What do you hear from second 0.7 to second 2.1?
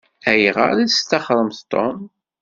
i testaxṛemt Tom?